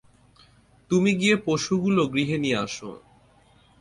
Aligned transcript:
তুমি 0.91 1.11
গিয়ে 1.15 1.35
পশু 1.45 1.73
গুলো 1.79 2.01
গৃহে 2.13 2.37
নিয়ে 2.37 2.57
আস। 2.57 2.77